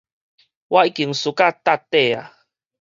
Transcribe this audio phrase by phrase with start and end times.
[0.03, 0.13] 我已經輸
[1.35, 2.31] 甲貼底矣